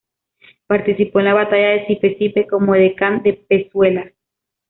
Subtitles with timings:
[0.65, 4.11] Participó en la Batalla de Sipe Sipe como edecán de Pezuela.